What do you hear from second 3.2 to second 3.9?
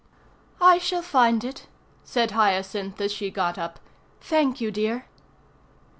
got up.